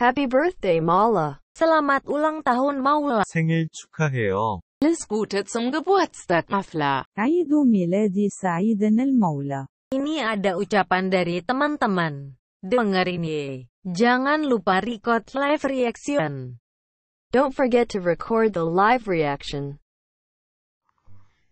[0.00, 1.39] Happy birthday, Mala.
[1.51, 3.21] Selamat ulang tahun Maula.
[3.27, 4.61] 생일 축하해요.
[4.81, 7.05] Alles Gute zum Geburtstag, Mafla.
[7.17, 12.39] عيد ميلادي سعيد المولى Ini ada ucapan dari teman-teman.
[12.63, 13.67] Dengerin ye.
[13.83, 16.57] Jangan lupa record live reaction.
[17.35, 19.77] Don't forget to record the live reaction.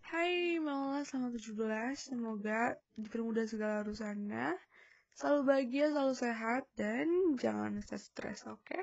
[0.10, 2.00] Hai Maula, selamat 17.
[2.16, 4.56] Semoga dipermudah segala urusannya.
[5.20, 8.80] Selalu bahagia, selalu sehat, dan jangan stres, oke?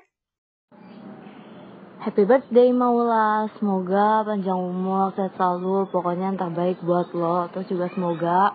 [1.97, 7.48] Happy birthday Maula, semoga panjang umur, sehat selalu, pokoknya yang terbaik buat lo.
[7.57, 8.52] Terus juga semoga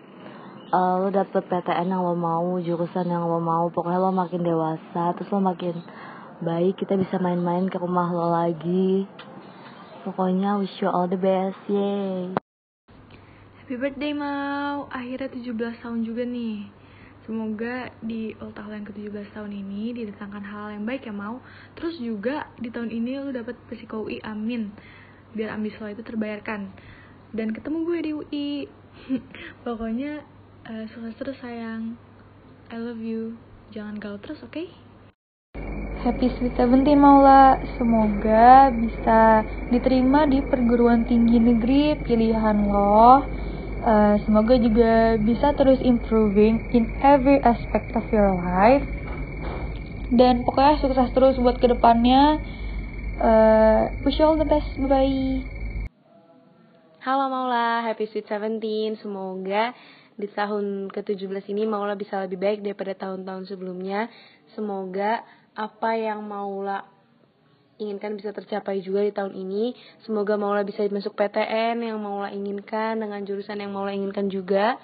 [0.70, 5.18] uh, lo dapet PTN yang lo mau, jurusan yang lo mau, pokoknya lo makin dewasa,
[5.18, 5.82] terus lo makin
[6.46, 9.10] baik, kita bisa main-main ke rumah lo lagi.
[10.05, 12.30] Pokoknya wish you all the best, yay!
[13.58, 16.80] Happy birthday Mau, akhirnya 17 tahun juga nih.
[17.31, 21.40] Semoga di ulang tahun yang ke-17 tahun ini didatangkan hal yang baik ya Mau.
[21.80, 24.67] Terus juga di tahun ini lu dapat psiko UI, amin.
[25.32, 26.76] Biar ambis lo itu terbayarkan.
[27.32, 28.49] Dan ketemu gue di UI.
[29.63, 30.27] Pokoknya
[30.68, 31.96] eh, sukses terus sayang.
[32.68, 33.40] I love you.
[33.71, 34.68] Jangan galau terus, oke?
[36.04, 43.23] Happy Sweet Seventeen Maula, semoga bisa diterima di perguruan tinggi negeri pilihan lo.
[43.82, 48.85] Uh, semoga juga bisa terus improving in every aspect of your life.
[50.13, 52.38] Dan pokoknya sukses terus buat ke depannya.
[53.18, 55.41] Uh, wish you all the best, bye bye.
[57.01, 59.01] Halo Maula, Happy Sweet Seventeen.
[59.01, 59.73] Semoga
[60.13, 64.13] di tahun ke-17 ini Maula bisa lebih baik daripada tahun-tahun sebelumnya.
[64.53, 65.25] Semoga
[65.57, 66.85] apa yang Maula
[67.81, 69.74] inginkan bisa tercapai juga di tahun ini.
[70.06, 74.78] Semoga Maula bisa masuk PTN yang Maula inginkan dengan jurusan yang Maula inginkan juga.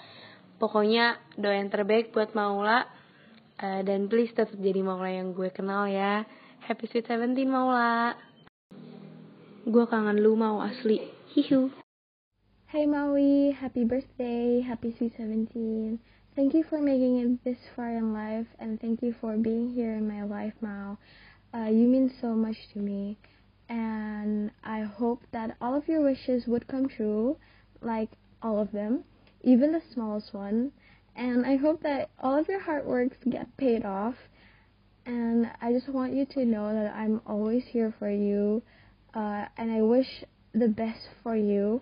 [0.58, 2.90] Pokoknya doa yang terbaik buat Maula.
[3.58, 6.26] Uh, dan please tetap jadi Maula yang gue kenal ya.
[6.66, 8.18] Happy Sweet Seventeen Maula.
[9.70, 11.06] Gue kangen lu mau asli.
[11.38, 11.70] Hihu.
[12.68, 16.00] Hey Maui, happy birthday, happy sweet 17.
[16.36, 19.96] Thank you for making it this far in life and thank you for being here
[19.96, 21.00] in my life, Mao.
[21.54, 23.18] Uh, you mean so much to me.
[23.70, 27.38] And I hope that all of your wishes would come true,
[27.82, 28.10] like
[28.42, 29.04] all of them,
[29.42, 30.72] even the smallest one.
[31.16, 34.16] And I hope that all of your hard works get paid off.
[35.06, 38.62] And I just want you to know that I'm always here for you.
[39.14, 41.82] Uh, and I wish the best for you.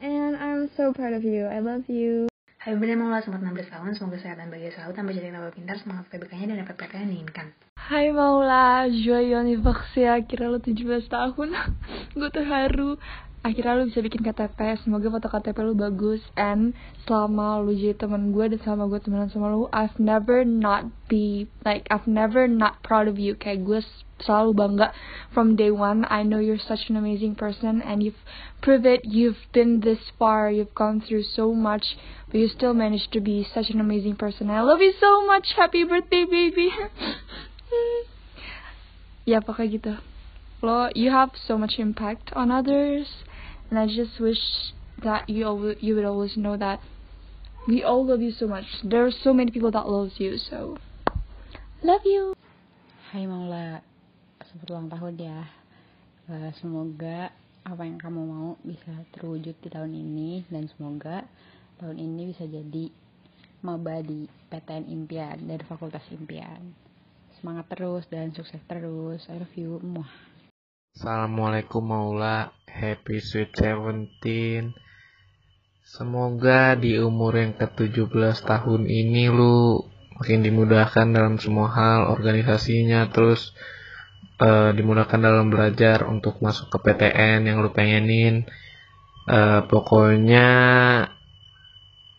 [0.00, 1.46] And I'm so proud of you.
[1.46, 2.28] I love you.
[2.66, 5.78] Hai bener Maula, selamat 16 tahun, semoga sehat dan bahagia selalu, tambah jadi tambah pintar,
[5.78, 7.65] semangat PBK-nya dan dapat PTN yang diinginkan.
[7.86, 11.54] Hai Maula, joyeux anniversaire, akhirnya lo 17 tahun.
[12.18, 12.98] Gue terharu
[13.46, 16.18] Akhirnya lo bisa bikin KTP, semoga foto KTP lo bagus.
[16.34, 16.74] And
[17.06, 21.46] selama lo jadi temen gue dan selama gue temenan sama lo I've never not be,
[21.62, 23.38] like I've never not proud of you.
[23.38, 23.78] Kayak gue
[24.18, 24.90] selalu bangga
[25.30, 26.02] from day one.
[26.10, 28.18] I know you're such an amazing person And you've
[28.66, 30.50] proved it, you've been this far.
[30.50, 31.94] You've gone through so much
[32.34, 34.50] But you still managed to be such an amazing person.
[34.50, 36.74] I love you so much, happy birthday baby
[39.30, 39.94] ya pokoknya gitu.
[40.64, 43.26] Lo you have so much impact on others
[43.70, 44.72] and I just wish
[45.02, 45.44] that you
[45.80, 46.80] you would always know that
[47.68, 48.64] we all love you so much.
[48.82, 50.78] There are so many people that loves you so.
[51.82, 52.32] Love you.
[53.12, 53.82] Hai Maula
[54.46, 55.40] selamat ulang tahun ya.
[56.26, 57.30] Uh, semoga
[57.66, 61.26] apa yang kamu mau bisa terwujud di tahun ini dan semoga
[61.82, 62.90] tahun ini bisa jadi
[63.66, 66.85] maba di PTN impian dari fakultas impian
[67.40, 69.28] semangat terus dan sukses terus.
[69.28, 69.76] I love you.
[69.84, 70.08] Muah.
[70.96, 72.56] Assalamualaikum Maula.
[72.64, 74.72] Happy Sweet Seventeen.
[75.86, 79.86] Semoga di umur yang ke-17 tahun ini lu
[80.18, 83.54] makin dimudahkan dalam semua hal organisasinya terus
[84.40, 88.48] uh, dimudahkan dalam belajar untuk masuk ke PTN yang lu pengenin.
[89.26, 90.48] Uh, pokoknya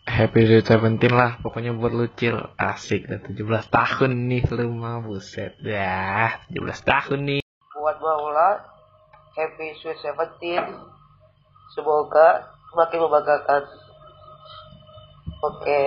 [0.08, 2.40] Happy Sweet Seventeen lah pokoknya buat lu chill.
[2.56, 7.42] Asik udah 17 tahun nih lu mah buset dah 17 tahun nih.
[7.76, 8.64] Buat Maula
[9.36, 10.64] Happy Sweet Seventeen.
[11.76, 13.62] Semoga semakin membanggakan.
[15.44, 15.60] Oke.
[15.60, 15.86] Okay.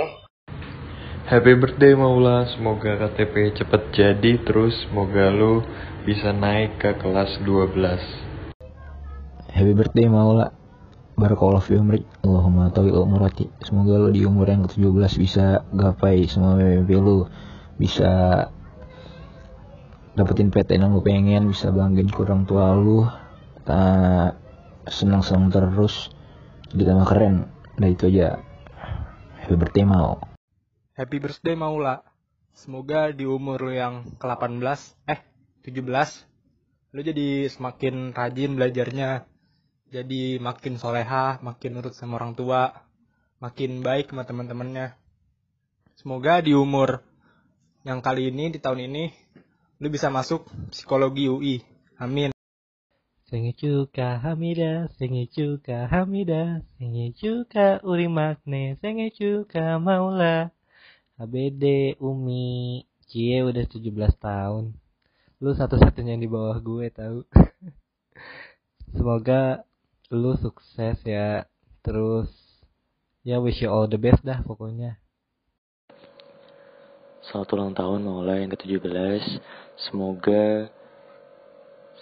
[1.26, 4.78] Happy birthday Maula, semoga KTP cepet jadi terus.
[4.86, 5.66] Semoga lu
[6.06, 7.74] bisa naik ke kelas 12.
[9.50, 10.54] Happy birthday Maula,
[11.22, 16.58] Barakallahu fi umrik Allahumma tawil umurati Semoga lu di umur yang ke-17 bisa gapai semua
[16.58, 17.30] mimpi lu.
[17.78, 18.10] Bisa
[20.18, 23.06] dapetin PTN yang lu pengen Bisa banggain kurang tua lu.
[23.70, 24.42] Tak
[24.90, 26.10] senang-senang terus.
[26.74, 27.54] Jadi tambah keren.
[27.78, 28.42] Nah itu aja.
[29.46, 30.18] Happy birthday mau.
[30.98, 32.02] Happy birthday Maula.
[32.58, 35.22] Semoga di umur lu yang ke-18 Eh
[35.70, 35.86] 17
[36.92, 39.31] lu jadi semakin rajin belajarnya
[39.92, 42.72] jadi makin soleha makin nurut sama orang tua
[43.44, 44.96] makin baik sama teman-temannya
[46.00, 47.04] semoga di umur
[47.84, 49.12] yang kali ini di tahun ini
[49.84, 51.60] lu bisa masuk psikologi UI
[52.00, 52.32] amin
[53.32, 60.52] Sengi cuka Hamida, sengi cuka Hamida, sengi cuka Uri Makne, sengi cuka Maula.
[61.16, 63.88] ABD Umi, Cie udah 17
[64.20, 64.76] tahun.
[65.40, 67.24] Lu satu-satunya yang di bawah gue tahu.
[69.00, 69.64] Semoga
[70.12, 71.48] lu sukses ya.
[71.82, 72.28] Terus
[73.24, 75.00] ya wish you all the best dah pokoknya.
[77.24, 79.40] Selamat ulang tahun Maula yang ke-17.
[79.88, 80.68] Semoga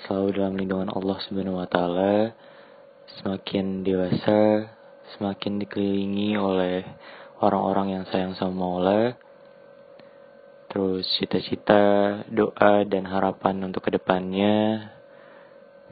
[0.03, 2.33] selalu dalam lindungan Allah Subhanahu wa taala.
[3.21, 4.73] Semakin dewasa,
[5.13, 6.81] semakin dikelilingi oleh
[7.45, 9.13] orang-orang yang sayang sama Maula.
[10.69, 14.97] Terus cita-cita, doa dan harapan untuk ke depannya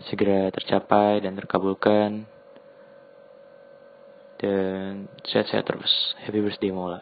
[0.05, 2.29] segera tercapai dan terkabulkan.
[4.37, 6.13] Dan sehat-sehat terus.
[6.21, 7.01] Happy birthday Maula.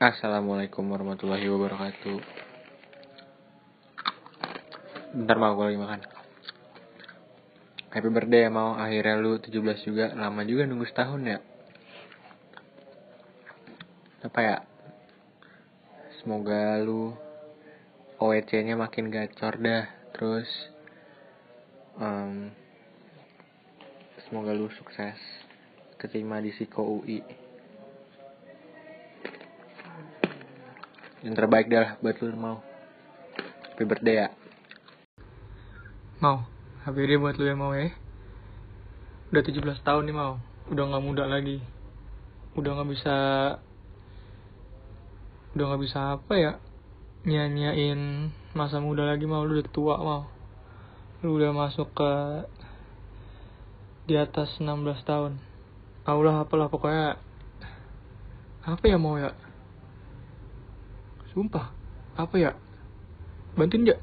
[0.00, 2.18] Assalamualaikum warahmatullahi wabarakatuh.
[5.12, 6.00] Bentar mau gue lagi makan.
[7.92, 11.38] Happy birthday ya mau akhirnya lu 17 juga lama juga nunggu setahun ya.
[14.24, 14.56] Apa ya?
[16.22, 17.12] Semoga lu
[18.22, 19.84] OEC-nya makin gacor dah.
[20.16, 20.48] Terus
[21.98, 22.52] um,
[24.28, 25.18] semoga lu sukses
[25.98, 27.24] keterima di Siko UI.
[31.20, 32.64] Yang terbaik dah buat lu mau.
[33.74, 34.28] Happy birthday ya.
[36.20, 36.44] Mau,
[36.84, 37.92] HBD buat lu ya mau ya.
[39.32, 40.36] Udah 17 tahun nih mau,
[40.68, 41.60] udah nggak muda lagi.
[42.56, 43.16] Udah nggak bisa,
[45.56, 46.52] udah nggak bisa apa ya,
[47.24, 50.39] nyanyain masa muda lagi mau, lu udah tua mau.
[51.20, 52.12] Lu udah masuk ke
[54.08, 54.72] di atas 16
[55.04, 55.36] tahun.
[56.08, 57.20] Allah apalah pokoknya
[58.64, 59.36] apa ya mau ya?
[61.36, 61.76] Sumpah,
[62.16, 62.56] apa ya?
[63.52, 64.00] Bantuin ya?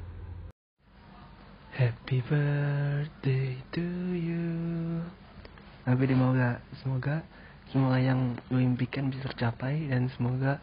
[1.74, 3.82] Happy birthday to
[4.14, 5.02] you.
[5.90, 7.26] Nabi Maula, semoga
[7.74, 10.62] semua yang lu impikan bisa tercapai dan semoga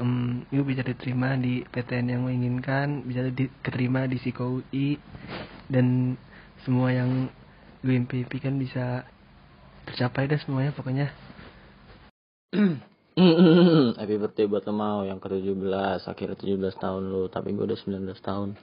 [0.00, 4.96] um, lu bisa diterima di PTN yang lu inginkan, bisa diterima di Siko UI
[5.72, 6.20] dan
[6.68, 7.32] semua yang
[7.82, 9.08] lu impikan bisa
[9.88, 11.08] tercapai dah semuanya pokoknya.
[13.98, 15.00] Happy birthday buat lo mau.
[15.04, 18.56] Yang ke-17 Akhirnya 17 tahun lo Tapi gue udah 19 tahun.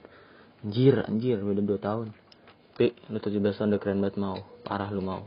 [0.66, 1.38] Anjir anjir.
[1.42, 2.06] Beda 2 tahun.
[2.74, 4.38] Tapi lo 17 tahun udah keren banget mau.
[4.66, 5.22] Parah lo mau.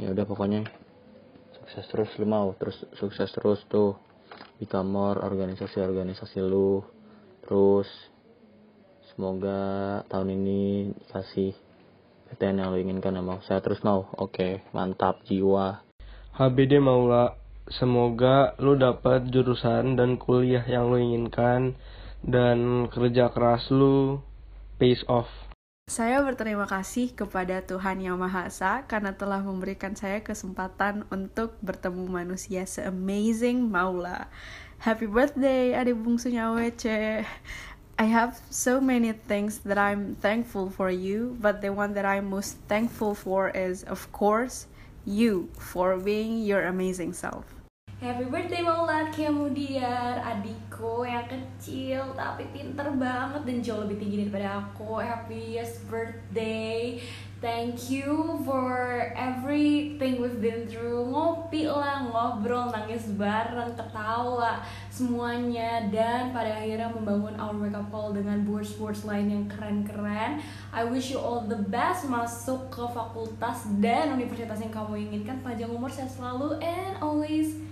[0.00, 0.68] Ya udah pokoknya
[1.62, 2.48] Sukses terus lo mau.
[2.60, 3.96] Terus sukses terus tuh.
[4.60, 6.84] Di kamar organisasi-organisasi lo
[7.44, 7.88] Terus
[9.12, 9.60] Semoga
[10.08, 11.52] tahun ini dikasih
[12.32, 15.84] PTN yang lo inginkan mau Saya terus mau Oke mantap jiwa
[16.32, 17.36] HBD Maula,
[17.68, 21.76] semoga lu dapat jurusan dan kuliah yang lu inginkan
[22.24, 24.16] dan kerja keras lu
[24.80, 25.28] pays off.
[25.92, 32.08] Saya berterima kasih kepada Tuhan Yang Maha Esa karena telah memberikan saya kesempatan untuk bertemu
[32.08, 34.32] manusia se-amazing Maula.
[34.80, 36.86] Happy birthday adik bungsunya WC.
[37.98, 42.30] I have so many things that I'm thankful for you, but the one that I'm
[42.30, 44.66] most thankful for is, of course,
[45.04, 47.44] you for being your amazing self.
[48.02, 54.58] Happy birthday Maula kemudian adikku yang kecil tapi pinter banget dan jauh lebih tinggi daripada
[54.58, 54.98] aku.
[54.98, 56.98] Happiest birthday.
[57.38, 61.14] Thank you for everything we've been through.
[61.14, 68.10] Ngopi lah, ngobrol, nangis bareng, ketawa, semuanya dan pada akhirnya membangun our wake up call
[68.10, 70.42] dengan words-words lain yang keren-keren.
[70.74, 75.38] I wish you all the best masuk ke fakultas dan universitas yang kamu inginkan.
[75.46, 77.62] Panjang umur, sehat selalu and always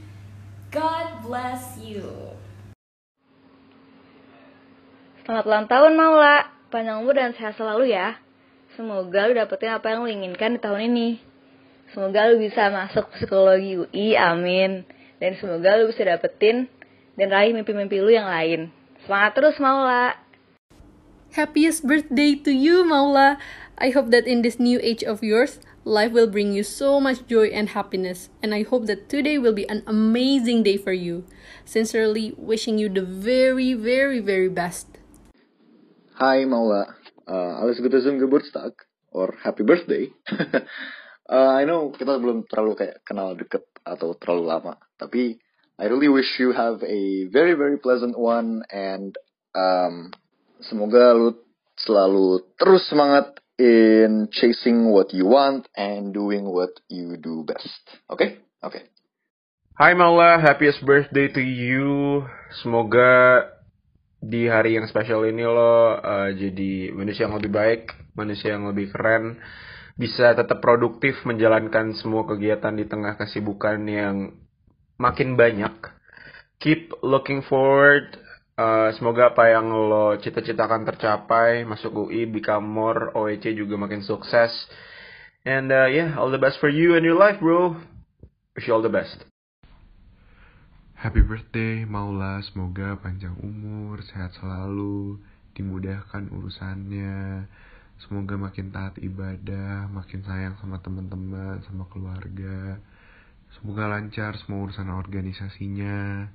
[0.71, 2.07] God bless you.
[5.27, 6.47] Selamat ulang tahun Maula.
[6.71, 8.23] Panjang umur dan sehat selalu ya.
[8.79, 11.19] Semoga lu dapetin apa yang lu inginkan di tahun ini.
[11.91, 14.87] Semoga lu bisa masuk psikologi UI, amin.
[15.19, 16.71] Dan semoga lu bisa dapetin
[17.19, 18.71] dan raih mimpi-mimpi lu yang lain.
[19.03, 20.23] Semangat terus Maula.
[21.35, 23.43] Happiest birthday to you, Maula.
[23.75, 27.27] I hope that in this new age of yours, life will bring you so much
[27.27, 28.29] joy and happiness.
[28.43, 31.25] And I hope that today will be an amazing day for you.
[31.65, 34.87] Sincerely wishing you the very, very, very best.
[36.21, 36.85] Hi Maula,
[37.25, 38.77] uh, alles Gute zum Geburtstag
[39.09, 40.13] or happy birthday.
[41.33, 45.41] uh, I know kita belum terlalu kayak kenal deket atau terlalu lama, tapi
[45.81, 49.17] I really wish you have a very very pleasant one and
[49.57, 50.13] um,
[50.61, 51.41] semoga lu
[51.81, 57.69] selalu terus semangat in chasing what you want and doing what you do best.
[58.09, 58.17] Oke?
[58.17, 58.31] Okay?
[58.65, 58.73] Oke.
[58.73, 58.83] Okay.
[59.77, 62.25] Hai Maula, happiest birthday to you.
[62.65, 63.45] Semoga
[64.21, 67.83] di hari yang spesial ini lo uh, jadi manusia yang lebih baik,
[68.17, 69.41] manusia yang lebih keren,
[69.97, 74.37] bisa tetap produktif menjalankan semua kegiatan di tengah kesibukan yang
[75.01, 75.73] makin banyak.
[76.61, 78.21] Keep looking forward.
[78.61, 84.53] Uh, semoga apa yang lo cita-citakan tercapai, masuk UI, become more, OEC juga makin sukses.
[85.49, 87.81] And uh, yeah, all the best for you and your life, bro.
[88.53, 89.25] Wish you all the best.
[90.93, 95.17] Happy birthday Maula, semoga panjang umur, sehat selalu,
[95.57, 97.49] dimudahkan urusannya.
[98.05, 102.77] Semoga makin taat ibadah, makin sayang sama teman-teman, sama keluarga.
[103.57, 106.29] Semoga lancar semua urusan organisasinya.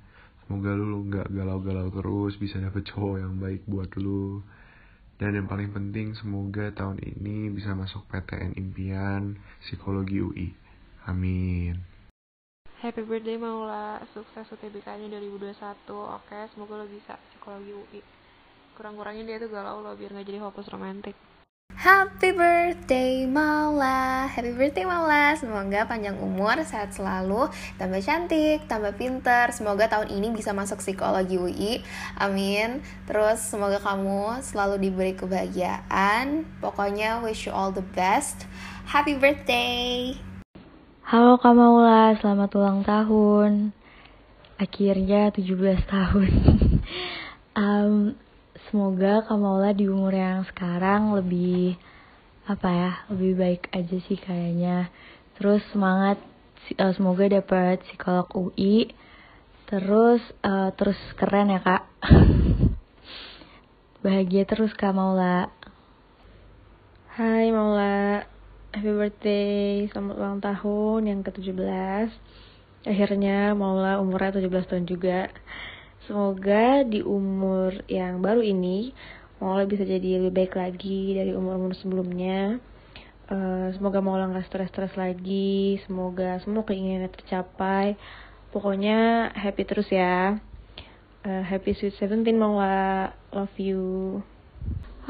[0.46, 4.46] Semoga lu nggak galau-galau terus, bisa dapet cowok yang baik buat lu.
[5.18, 10.48] Dan yang paling penting, semoga tahun ini bisa masuk PTN impian Psikologi UI.
[11.10, 11.82] Amin.
[12.78, 15.50] Happy birthday Maula, sukses UTBK-nya 2021.
[15.90, 18.00] Oke, semoga lo bisa psikologi UI.
[18.78, 21.18] Kurang-kurangnya dia tuh galau lo biar gak jadi hopeless romantic.
[22.16, 24.26] Happy birthday Maula.
[24.26, 25.38] Happy birthday Maula.
[25.38, 27.46] Semoga panjang umur, sehat selalu
[27.78, 29.54] Tambah cantik, tambah pinter.
[29.54, 31.86] Semoga tahun ini bisa masuk psikologi UI
[32.18, 32.82] Amin.
[33.06, 36.42] Terus semoga kamu selalu diberi kebahagiaan.
[36.58, 38.50] Pokoknya wish you all the best.
[38.90, 40.18] Happy birthday.
[41.06, 43.70] Halo Kak Maula, selamat ulang tahun.
[44.58, 46.30] Akhirnya 17 tahun.
[47.60, 48.18] um,
[48.68, 51.78] semoga Kak Maula di umur yang sekarang lebih
[52.46, 54.90] apa ya, lebih baik aja sih kayaknya.
[55.38, 56.18] Terus semangat,
[56.78, 58.90] uh, semoga dapat psikolog UI.
[59.66, 61.82] Terus uh, terus keren ya Kak.
[64.06, 65.50] Bahagia terus Kak Maula.
[67.16, 68.26] Hai Maula,
[68.76, 72.12] happy birthday, selamat ulang tahun yang ke-17
[72.86, 75.32] Akhirnya Maula umurnya 17 tahun juga
[76.06, 78.94] Semoga di umur yang baru ini
[79.36, 82.56] Maula bisa jadi lebih baik lagi dari umur-umur sebelumnya.
[83.28, 87.98] Uh, Semoga Maula gak stres-stres lagi Semoga semua keinginannya tercapai.
[88.54, 90.40] Pokoknya happy terus ya.
[91.26, 93.12] Uh, Happy Sweet Seventeen Maula.
[93.34, 94.22] Love you.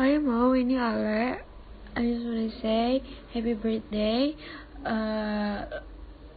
[0.00, 0.56] Hai mau.
[0.56, 1.44] Ini Ale.
[1.92, 3.04] I just wanna say
[3.36, 4.32] happy birthday.
[4.80, 5.84] Uh,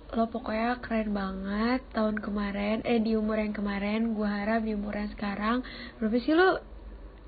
[0.10, 2.82] lo pokoknya keren banget tahun kemarin.
[2.82, 5.62] Eh di umur yang kemarin gue harap di umur yang sekarang.
[6.02, 6.62] Berapa sih lo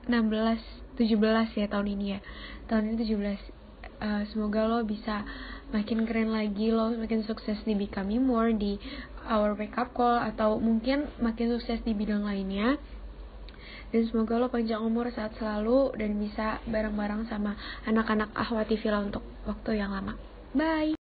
[0.10, 2.20] 16 17 ya tahun ini ya.
[2.66, 3.62] Tahun ini 17
[4.02, 5.24] uh, semoga lo bisa
[5.72, 8.82] makin keren lagi lo makin sukses di becoming more di
[9.30, 12.82] our wake up call atau mungkin makin sukses di bidang lainnya.
[13.92, 19.22] Dan semoga lo panjang umur saat selalu dan bisa bareng-bareng sama anak-anak Ahwati Villa untuk
[19.44, 20.16] waktu yang lama.
[20.56, 21.01] Bye!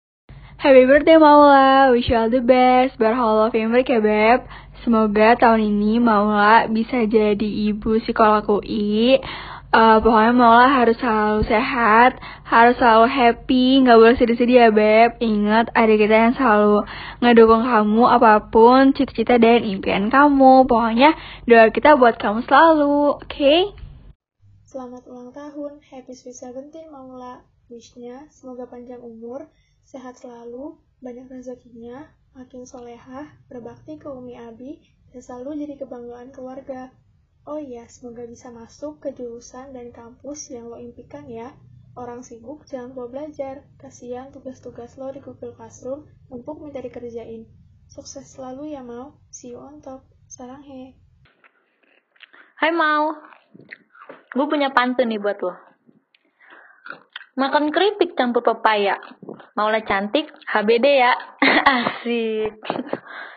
[0.59, 4.43] Happy birthday Maula, wish you all the best, Hall of Fame ya Beb.
[4.83, 9.23] Semoga tahun ini Maula bisa jadi ibu psikolog UI,
[9.71, 15.23] uh, pokoknya Mola harus selalu sehat, harus selalu happy, nggak boleh sedih-sedih ya Beb.
[15.23, 16.91] Ingat ada kita yang selalu
[17.23, 20.67] ngedukung kamu apa pun cita-cita dan impian kamu.
[20.67, 21.15] Pokoknya
[21.47, 23.31] doa kita buat kamu selalu, oke?
[23.31, 23.71] Okay?
[24.67, 27.47] Selamat ulang tahun, happy sweet seventeen Maula.
[27.71, 29.47] Wishnya semoga panjang umur,
[29.89, 36.93] sehat selalu, banyak rezekinya, makin solehah, berbakti ke Umi Abi, dan selalu jadi kebanggaan keluarga.
[37.49, 41.57] Oh iya, semoga bisa masuk ke jurusan dan kampus yang lo impikan ya.
[41.97, 43.65] Orang sibuk jangan lupa belajar.
[43.81, 47.49] Kasihan tugas-tugas lo di Google Classroom untuk mencari kerjain.
[47.89, 49.17] Sukses selalu ya Mau.
[49.33, 50.05] See you on top.
[50.29, 50.93] Sarang he.
[52.61, 53.17] Hai Mau.
[54.37, 55.68] Gue punya pantun nih buat lo.
[57.39, 58.99] Makan keripik campur pepaya.
[59.55, 61.15] Maulah cantik, HBD ya.
[61.79, 62.59] Asik.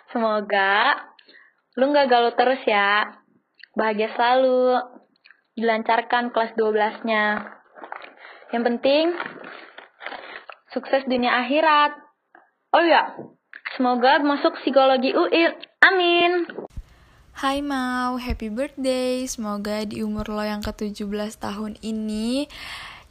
[0.09, 0.97] Semoga
[1.77, 3.21] lu gak galau terus ya
[3.75, 4.83] bahagia selalu,
[5.55, 7.25] dilancarkan kelas 12-nya.
[8.51, 9.05] Yang penting,
[10.75, 11.95] sukses dunia akhirat.
[12.75, 13.15] Oh iya,
[13.75, 15.47] semoga masuk psikologi UI.
[15.83, 16.47] Amin.
[17.31, 19.23] Hai Mau, happy birthday.
[19.23, 22.45] Semoga di umur lo yang ke-17 tahun ini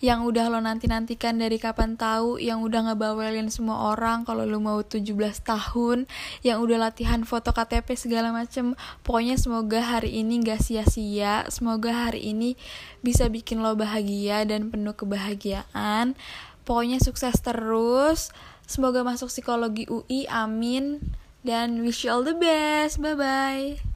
[0.00, 4.80] yang udah lo nanti-nantikan dari kapan tahu, yang udah ngebawelin semua orang kalau lo mau
[4.80, 5.04] 17
[5.44, 6.08] tahun,
[6.40, 8.72] yang udah latihan foto KTP segala macem.
[9.04, 12.56] Pokoknya semoga hari ini gak sia-sia, semoga hari ini
[13.04, 16.16] bisa bikin lo bahagia dan penuh kebahagiaan.
[16.64, 18.32] Pokoknya sukses terus.
[18.70, 21.02] Semoga masuk psikologi UI, amin.
[21.42, 23.02] Dan wish you all the best.
[23.02, 23.89] Bye-bye.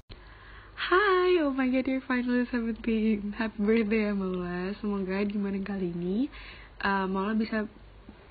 [0.74, 3.38] Hi, oh my god, you're finally 17.
[3.38, 4.74] Happy birthday ya Maula.
[4.82, 6.26] Semoga di mana kali ini
[6.82, 7.70] uh, Maula bisa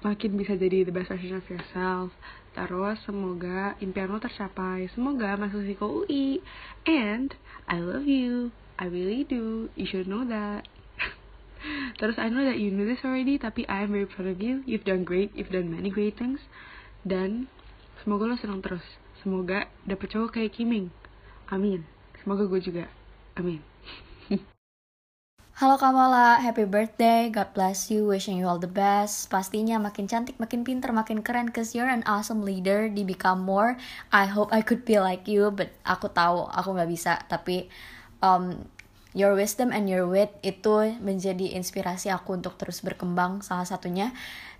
[0.03, 2.11] makin bisa jadi the best version of yourself.
[2.51, 4.91] Terus semoga impian lo tercapai.
[4.91, 6.43] Semoga masuk Siko UI.
[6.83, 7.31] And
[7.71, 8.51] I love you.
[8.75, 9.71] I really do.
[9.79, 10.67] You should know that.
[12.03, 14.67] Terus I know that you knew this already, tapi I am very proud of you.
[14.67, 15.31] You've done great.
[15.31, 16.43] You've done many great things.
[17.07, 17.47] Dan
[18.03, 18.83] semoga lo senang terus.
[19.23, 20.91] Semoga dapet cowok kayak Kiming.
[21.47, 21.92] Amin.
[22.23, 22.87] Semoga gue juga.
[23.35, 23.59] Amin.
[25.53, 29.29] Halo Kamala, happy birthday, God bless you, wishing you all the best.
[29.29, 33.77] Pastinya makin cantik, makin pinter, makin keren, cause you're an awesome leader di Become More.
[34.09, 37.21] I hope I could be like you, but aku tahu aku nggak bisa.
[37.29, 37.69] Tapi
[38.25, 38.65] um,
[39.13, 44.11] your wisdom and your wit itu menjadi inspirasi aku untuk terus berkembang salah satunya.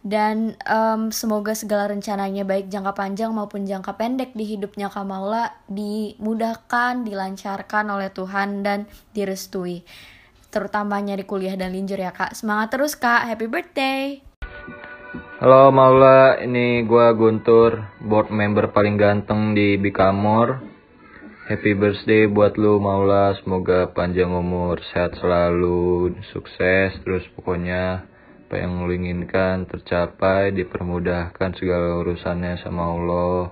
[0.03, 7.07] Dan um, semoga segala rencananya baik jangka panjang maupun jangka pendek di hidupnya Kamala dimudahkan,
[7.07, 9.81] dilancarkan oleh Tuhan dan direstui.
[10.53, 12.37] Terutamanya di kuliah dan linjur ya kak.
[12.37, 14.21] Semangat terus kak, happy birthday!
[15.41, 20.72] Halo Maula, ini gua Guntur, board member paling ganteng di Bikamor.
[21.43, 28.07] Happy birthday buat lu Maula, semoga panjang umur, sehat selalu, sukses, terus pokoknya
[28.47, 33.51] apa yang lu inginkan tercapai, dipermudahkan segala urusannya sama Allah.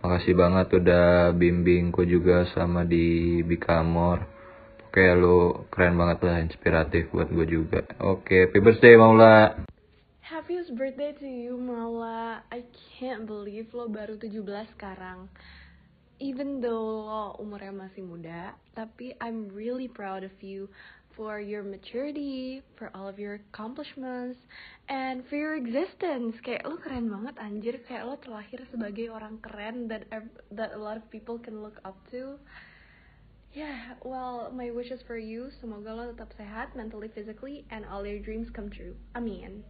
[0.00, 4.24] Makasih banget udah bimbingku juga sama di Bikamor.
[4.88, 7.84] Oke, lu keren banget lah, inspiratif buat gue juga.
[8.00, 9.60] Oke, happy birthday Maula.
[10.24, 12.40] Happiest birthday to you, Maula.
[12.48, 12.64] I
[12.96, 14.40] can't believe lo baru 17
[14.72, 15.28] sekarang.
[16.20, 20.68] Even though umurnya masih muda, tapi I'm really proud of you
[21.16, 24.38] for your maturity, for all of your accomplishments,
[24.88, 26.36] and for your existence.
[26.44, 30.04] Kayak lo keren banget anjir, kayak lo terlahir sebagai orang keren that
[30.52, 32.36] that a lot of people can look up to.
[33.50, 38.22] Yeah, well, my wishes for you, semoga lo tetap sehat mentally, physically, and all your
[38.22, 38.94] dreams come true.
[39.18, 39.66] Amin.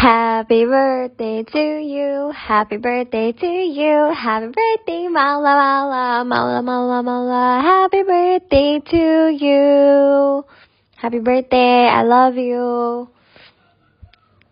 [0.00, 7.60] Happy birthday to you, happy birthday to you, happy birthday Mala Mala, Mala Mala Mala,
[7.60, 10.40] happy birthday to you.
[10.96, 13.12] Happy birthday, I love you.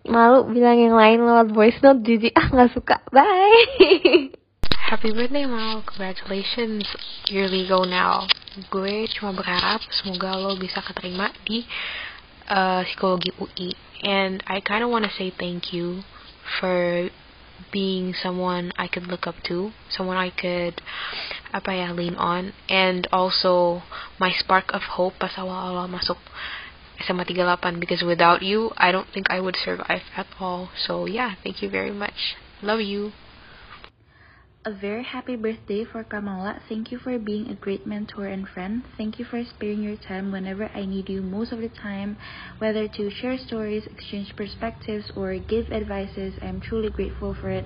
[0.05, 3.01] Malu bilang yang lain lewat voice note, jadi ah nggak suka.
[3.09, 4.29] Bye.
[4.92, 6.85] Happy birthday Mal, congratulations,
[7.33, 8.29] you're legal now.
[8.68, 11.64] Gue cuma berharap semoga lo bisa keterima di
[12.49, 13.75] uh, UI.
[14.03, 16.03] And I kind of want to say thank you
[16.61, 17.11] for
[17.73, 20.81] being someone I could look up to, someone I could
[21.53, 23.83] apa ya lean on, and also
[24.19, 26.17] my spark of hope pas awal-awal masuk
[27.07, 30.71] SMA 38 because without you, I don't think I would survive at all.
[30.87, 32.35] So yeah, thank you very much.
[32.63, 33.13] Love you.
[34.68, 36.61] A very happy birthday for Kamala.
[36.68, 38.85] Thank you for being a great mentor and friend.
[38.98, 42.18] Thank you for sparing your time whenever I need you most of the time,
[42.59, 46.35] whether to share stories, exchange perspectives, or give advices.
[46.42, 47.64] I'm truly grateful for it.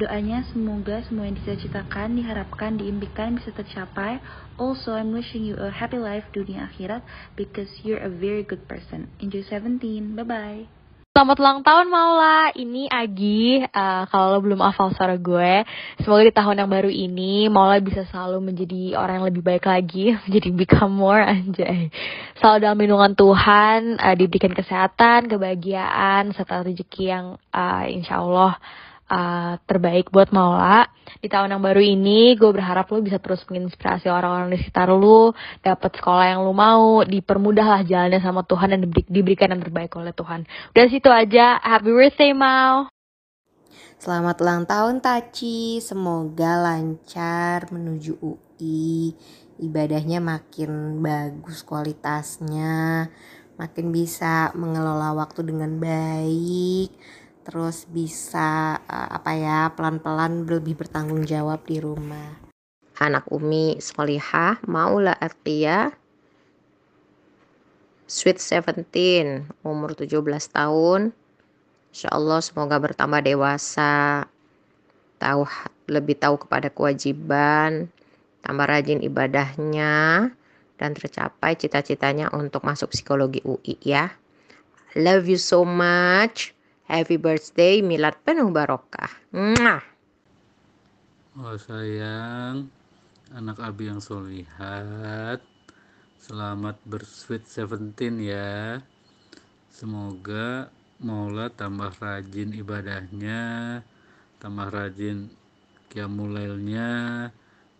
[0.00, 4.16] Doanya semoga semua yang dicita-citakan, diharapkan, diimpikan bisa tercapai.
[4.56, 7.04] Also, I'm wishing you a happy life dunia akhirat
[7.36, 9.12] because you're a very good person.
[9.20, 10.16] Enjoy 17.
[10.16, 10.77] Bye-bye.
[11.18, 13.66] Selamat ulang tahun Maula, ini Agi.
[13.74, 15.66] Uh, kalau lo belum hafal suara gue,
[15.98, 20.14] semoga di tahun yang baru ini Maula bisa selalu menjadi orang yang lebih baik lagi,
[20.30, 21.90] menjadi become more anjay.
[22.38, 28.54] Selalu dalam lindungan Tuhan, uh, diberikan kesehatan, kebahagiaan, serta rezeki yang uh, insya Allah
[29.08, 30.86] uh, terbaik buat Maula.
[31.18, 35.32] Di tahun yang baru ini, gue berharap lo bisa terus menginspirasi orang-orang di sekitar lo,
[35.64, 40.12] dapat sekolah yang lo mau, dipermudahlah jalannya sama Tuhan dan diberi, diberikan yang terbaik oleh
[40.12, 40.44] Tuhan.
[40.76, 42.86] Udah situ aja, happy birthday Mau.
[43.98, 49.10] Selamat ulang tahun Taci, semoga lancar menuju UI.
[49.58, 53.10] Ibadahnya makin bagus kualitasnya,
[53.58, 56.94] makin bisa mengelola waktu dengan baik
[57.48, 62.36] terus bisa uh, apa ya pelan-pelan lebih bertanggung jawab di rumah.
[63.00, 65.88] Anak Umi Solihah Maula Atia
[68.04, 70.20] Sweet 17 umur 17
[70.52, 71.16] tahun.
[71.88, 72.12] Insya
[72.44, 74.28] semoga bertambah dewasa
[75.16, 75.48] tahu
[75.88, 77.88] lebih tahu kepada kewajiban
[78.44, 80.28] tambah rajin ibadahnya
[80.76, 84.12] dan tercapai cita-citanya untuk masuk psikologi UI ya.
[84.92, 86.52] Love you so much
[86.88, 89.12] Happy birthday, milad penuh barokah.
[89.36, 89.84] Mwah.
[91.36, 92.72] Oh sayang,
[93.36, 95.44] anak abi yang solihat.
[96.16, 98.80] Selamat bersweet 17 ya.
[99.68, 100.72] Semoga
[101.04, 103.84] Maula tambah rajin ibadahnya,
[104.40, 105.28] tambah rajin
[105.92, 107.28] kiamulailnya,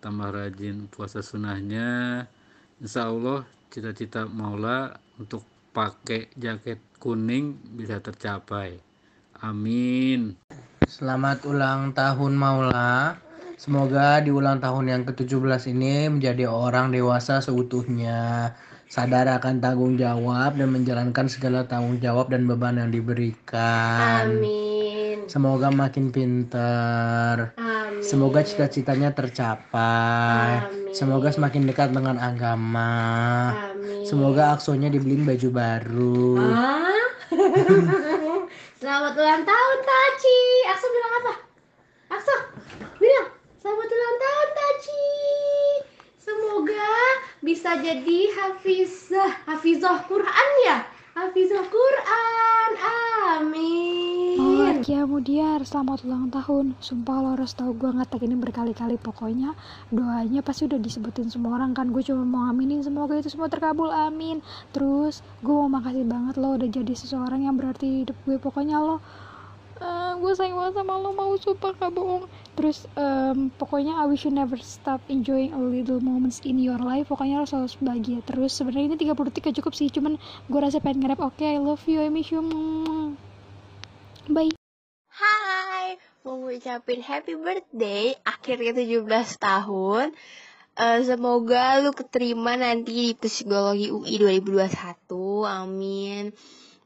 [0.04, 2.28] tambah rajin puasa sunnahnya
[2.76, 8.87] insya Allah cita-cita Maula untuk pakai jaket kuning bisa tercapai
[9.40, 10.34] amin
[10.88, 13.20] Selamat ulang tahun Maula.
[13.60, 18.56] Semoga di ulang tahun yang ke-17 ini menjadi orang dewasa seutuhnya,
[18.88, 24.40] sadar akan tanggung jawab dan menjalankan segala tanggung jawab dan beban yang diberikan.
[24.40, 25.28] Amin.
[25.28, 27.52] Semoga makin pinter.
[27.60, 28.00] Amin.
[28.00, 30.64] Semoga cita-citanya tercapai.
[30.72, 30.96] Amin.
[30.96, 32.96] Semoga semakin dekat dengan agama.
[33.76, 34.08] Amin.
[34.08, 36.40] Semoga aksonya dibeliin baju baru.
[36.48, 36.96] Ah?
[38.78, 40.40] Selamat ulang tahun Taci.
[40.70, 41.32] Aksa bilang apa?
[42.14, 42.34] Aksa
[43.02, 45.06] bilang selamat ulang tahun Taci.
[46.22, 46.90] Semoga
[47.42, 50.86] bisa jadi hafizah, hafizah Quran ya.
[51.18, 52.70] Hafizah Quran.
[53.34, 54.38] Amin.
[54.38, 56.78] Oh, Kia Mudiar, selamat ulang tahun.
[56.78, 58.94] Sumpah lo harus tahu gue ngetek ini berkali-kali.
[59.02, 59.58] Pokoknya
[59.90, 61.90] doanya pasti udah disebutin semua orang kan.
[61.90, 63.90] Gue cuma mau aminin semoga itu semua terkabul.
[63.90, 64.46] Amin.
[64.70, 68.38] Terus gue mau makasih banget lo udah jadi seseorang yang berarti hidup gue.
[68.38, 69.02] Pokoknya lo
[69.82, 74.26] eh, gue sayang banget sama lo mau sumpah gak bohong terus em, pokoknya I wish
[74.26, 78.50] you never stop enjoying a little moments in your life pokoknya lo selalu bahagia terus
[78.58, 80.18] sebenarnya ini 30 detik cukup sih cuman
[80.50, 82.42] gue rasa pengen nge-rap oke I love you I miss you
[84.26, 84.50] bye
[85.18, 89.02] Hai, mau ngucapin happy birthday akhirnya 17
[89.34, 90.14] tahun.
[90.78, 95.42] Eh, semoga lu keterima nanti di psikologi UI 2021.
[95.42, 96.30] Amin.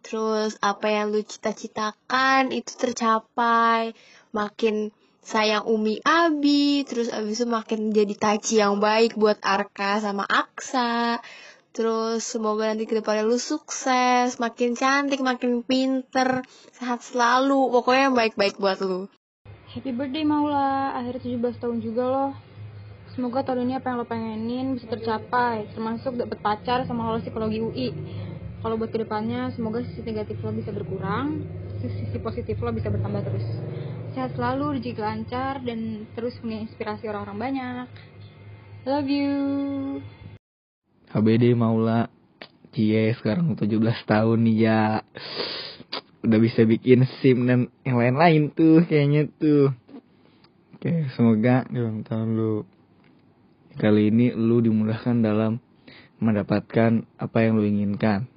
[0.00, 3.92] Terus apa yang lu cita-citakan itu tercapai.
[4.32, 4.88] Makin
[5.22, 11.22] sayang Umi Abi, terus abis itu makin jadi taci yang baik buat Arka sama Aksa.
[11.72, 16.44] Terus semoga nanti ke depannya lu sukses, makin cantik, makin pinter,
[16.76, 17.72] sehat selalu.
[17.72, 19.08] Pokoknya yang baik-baik buat lu.
[19.72, 22.32] Happy birthday Maula, akhir 17 tahun juga loh.
[23.16, 27.64] Semoga tahun ini apa yang lo pengenin bisa tercapai, termasuk dapet pacar sama lo psikologi
[27.64, 27.88] UI.
[28.60, 31.40] Kalau buat ke depannya, semoga sisi negatif lo bisa berkurang,
[31.80, 33.46] sisi, sisi positif lo bisa bertambah terus.
[34.12, 37.88] Sehat selalu, rezeki lancar, dan terus menginspirasi orang-orang banyak.
[38.84, 39.32] Love you.
[41.08, 42.12] HBD Maula.
[42.76, 43.72] Cie sekarang 17
[44.04, 45.00] tahun nih ya.
[46.20, 49.72] Udah bisa bikin SIM dan yang lain-lain tuh kayaknya tuh.
[50.76, 52.68] Oke semoga di tahun lu
[53.80, 55.56] Kali ini lu dimudahkan dalam
[56.20, 58.28] mendapatkan apa yang lu inginkan.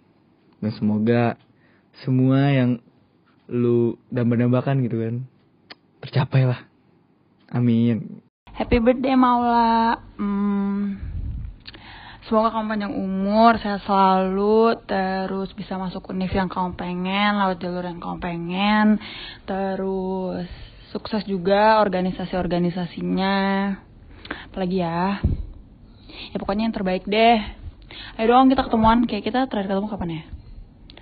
[0.64, 1.36] Dan semoga
[2.00, 2.80] semua yang
[3.52, 5.35] lu dambakan gitu kan
[6.06, 6.62] Tercapai lah
[7.50, 10.00] Amin Happy birthday Maula.
[10.16, 10.96] Hmm,
[12.24, 17.84] semoga kamu panjang umur, sehat selalu, terus bisa masuk univ yang kamu pengen, lewat jalur
[17.84, 18.96] yang kamu pengen,
[19.44, 20.48] terus
[20.96, 23.36] sukses juga organisasi-organisasinya.
[24.48, 25.20] Apalagi ya.
[26.32, 27.44] Ya pokoknya yang terbaik deh.
[28.16, 30.24] Ayo dong kita ketemuan, kayak kita terakhir ketemu kapan ya?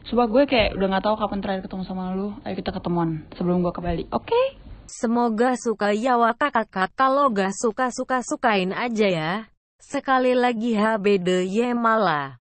[0.10, 2.34] Coba gue kayak udah gak tahu kapan terakhir ketemu sama lu.
[2.42, 4.10] Ayo kita ketemuan sebelum gue ke Bali.
[4.10, 4.63] Oke?
[4.86, 9.32] Semoga suka ya kakak kalau gak suka suka sukain aja ya.
[9.80, 12.43] Sekali lagi HBD Yemala.